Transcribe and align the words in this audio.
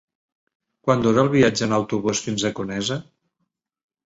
Quant 0.87 1.03
dura 1.03 1.21
el 1.25 1.29
viatge 1.33 1.67
en 1.67 1.75
autobús 1.77 2.23
fins 2.29 2.47
a 2.49 2.53
Conesa? 2.63 2.99